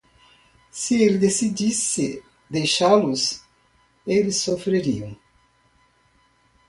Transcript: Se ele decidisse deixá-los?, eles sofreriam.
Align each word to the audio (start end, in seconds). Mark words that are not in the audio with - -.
Se 0.71 0.95
ele 0.99 1.19
decidisse 1.19 2.23
deixá-los?, 2.49 3.45
eles 4.07 4.41
sofreriam. 4.41 5.15